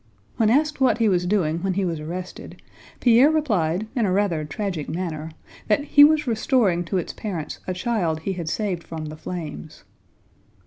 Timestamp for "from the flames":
8.83-9.83